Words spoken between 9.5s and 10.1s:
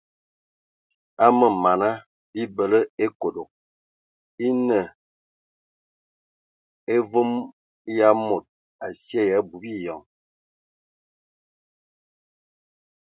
biyɔŋ.